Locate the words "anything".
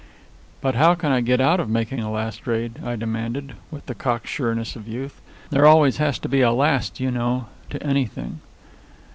7.83-8.39